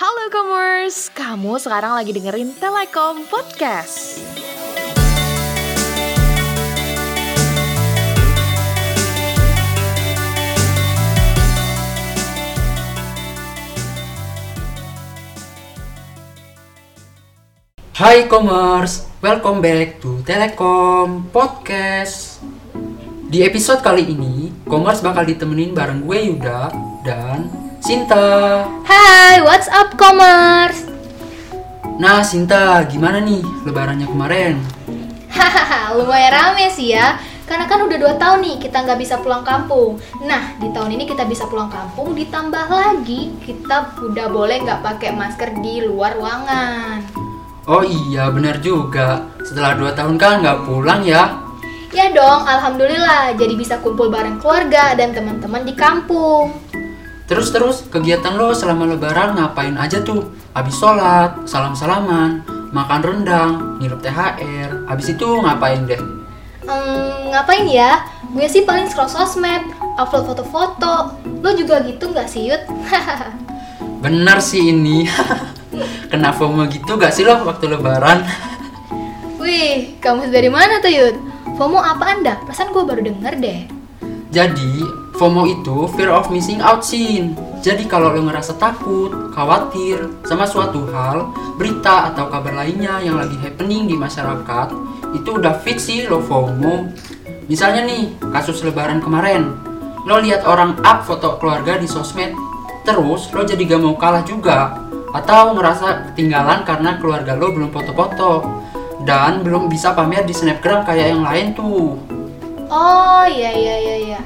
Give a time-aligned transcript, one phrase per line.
[0.00, 4.16] Halo Commerce, kamu sekarang lagi dengerin Telekom Podcast.
[17.92, 22.40] Hai Commerce, welcome back to Telekom Podcast.
[23.28, 26.72] Di episode kali ini, Commerce bakal ditemenin bareng gue Yuda
[27.04, 28.60] dan Sinta.
[28.84, 30.84] Hai, what's up commerce?
[31.96, 34.60] Nah Sinta, gimana nih lebarannya kemarin?
[35.32, 37.16] Hahaha, lumayan rame sih ya.
[37.48, 39.96] Karena kan udah 2 tahun nih kita nggak bisa pulang kampung.
[40.20, 45.16] Nah, di tahun ini kita bisa pulang kampung, ditambah lagi kita udah boleh nggak pakai
[45.16, 47.00] masker di luar ruangan.
[47.64, 49.24] Oh iya, bener juga.
[49.40, 51.32] Setelah 2 tahun kan nggak pulang ya?
[51.96, 53.34] Ya dong, alhamdulillah.
[53.40, 56.54] Jadi bisa kumpul bareng keluarga dan teman-teman di kampung.
[57.30, 60.34] Terus-terus kegiatan lo selama lebaran ngapain aja tuh?
[60.50, 62.42] Abis sholat, salam-salaman,
[62.74, 66.02] makan rendang, ngirup THR, abis itu ngapain deh?
[66.66, 68.02] Hmm, ngapain ya?
[68.34, 69.62] Gue sih paling scroll sosmed,
[69.94, 71.14] upload foto-foto.
[71.38, 72.66] Lo juga gitu nggak sih, Yud?
[74.02, 75.06] Bener sih ini.
[76.10, 78.26] Kena FOMO gitu gak sih lo waktu lebaran?
[79.40, 81.14] Wih, kamu dari mana tuh, Yud?
[81.54, 82.42] FOMO apa anda?
[82.42, 83.60] Perasaan gue baru denger deh.
[84.34, 84.82] Jadi,
[85.20, 87.36] FOMO itu fear of missing out scene.
[87.60, 91.28] Jadi kalau lo ngerasa takut, khawatir sama suatu hal,
[91.60, 94.72] berita atau kabar lainnya yang lagi happening di masyarakat,
[95.12, 96.88] itu udah fix sih lo FOMO.
[97.52, 99.60] Misalnya nih, kasus lebaran kemarin.
[100.08, 102.32] Lo lihat orang up foto keluarga di sosmed,
[102.88, 104.80] terus lo jadi gak mau kalah juga.
[105.12, 108.48] Atau ngerasa ketinggalan karena keluarga lo belum foto-foto.
[109.04, 112.00] Dan belum bisa pamer di snapgram kayak yang lain tuh.
[112.72, 114.20] Oh iya iya iya iya,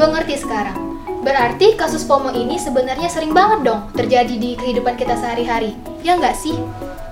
[0.00, 0.96] gue ngerti sekarang.
[1.20, 6.32] Berarti kasus FOMO ini sebenarnya sering banget dong terjadi di kehidupan kita sehari-hari, ya nggak
[6.32, 6.56] sih?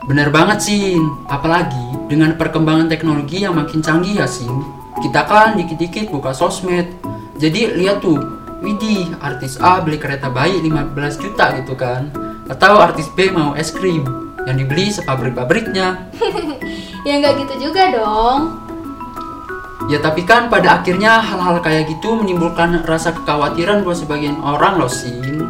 [0.09, 4.65] Bener banget Sin, apalagi dengan perkembangan teknologi yang makin canggih ya Sin
[5.05, 6.89] Kita kan dikit-dikit buka sosmed
[7.37, 8.17] Jadi lihat tuh,
[8.65, 12.09] widih artis A beli kereta bayi 15 juta gitu kan
[12.49, 14.09] Atau artis B mau es krim
[14.49, 16.09] yang dibeli sepabrik-pabriknya
[17.09, 18.68] Ya nggak gitu juga dong.
[19.89, 24.93] Ya tapi kan pada akhirnya hal-hal kayak gitu menimbulkan rasa kekhawatiran buat sebagian orang loh
[24.93, 25.49] Sin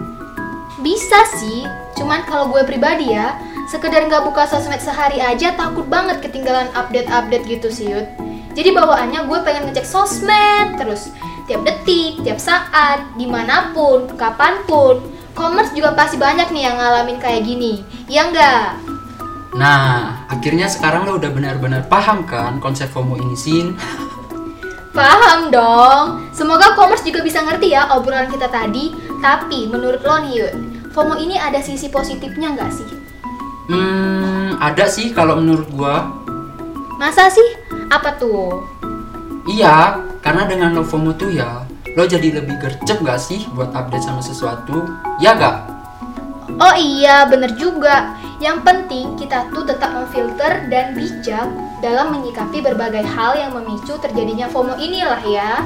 [0.78, 1.66] Bisa sih,
[1.98, 3.34] cuman kalau gue pribadi ya,
[3.66, 8.06] sekedar nggak buka sosmed sehari aja takut banget ketinggalan update-update gitu sih Yud.
[8.54, 11.10] Jadi bawaannya gue pengen ngecek sosmed terus
[11.50, 15.02] tiap detik, tiap saat, di mana pun, kapan pun.
[15.34, 18.86] Commerce juga pasti banyak nih yang ngalamin kayak gini, ya nggak?
[19.58, 23.74] Nah, akhirnya sekarang lo udah benar-benar paham kan konsep FOMO ini Sin
[24.98, 26.26] Paham dong.
[26.34, 28.90] Semoga commerce juga bisa ngerti ya obrolan kita tadi.
[29.22, 30.54] Tapi menurut lo nih Yud,
[30.90, 32.90] FOMO ini ada sisi positifnya nggak sih?
[33.70, 36.10] Hmm, ada sih kalau menurut gua
[36.98, 37.46] Masa sih?
[37.94, 38.66] Apa tuh?
[39.46, 41.62] Iya, karena dengan lo FOMO tuh ya,
[41.94, 44.82] lo jadi lebih gercep gak sih buat update sama sesuatu?
[45.22, 45.77] Ya gak?
[46.56, 48.16] Oh iya, bener juga.
[48.40, 51.52] Yang penting kita tuh tetap memfilter dan bijak
[51.84, 55.60] dalam menyikapi berbagai hal yang memicu terjadinya FOMO inilah ya.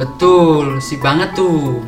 [0.00, 1.84] Betul, sih banget tuh.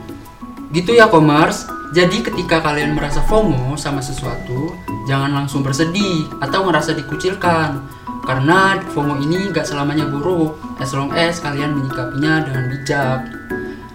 [0.77, 1.65] Gitu ya, Commerce.
[1.93, 4.72] Jadi ketika kalian merasa FOMO sama sesuatu,
[5.09, 7.81] jangan langsung bersedih atau ngerasa dikucilkan.
[8.25, 13.21] Karena FOMO ini gak selamanya buruk, as long as kalian menyikapinya dengan bijak.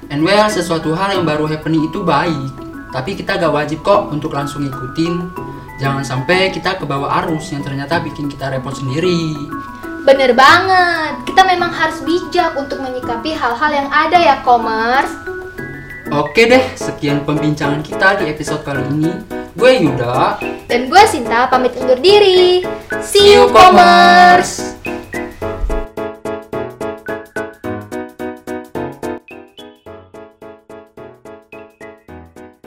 [0.07, 4.35] And well, sesuatu hal yang baru happening itu baik, tapi kita gak wajib kok untuk
[4.35, 5.31] langsung ikutin.
[5.77, 9.37] Jangan sampai kita ke bawah arus yang ternyata bikin kita repot sendiri.
[10.07, 15.11] Bener banget, kita memang harus bijak untuk menyikapi hal-hal yang ada ya commerce.
[16.07, 19.11] Oke deh, sekian pembincangan kita di episode kali ini.
[19.57, 20.39] Gue Yuda,
[20.69, 22.63] Dan gue Sinta pamit undur diri.
[23.03, 24.76] See you, commerce!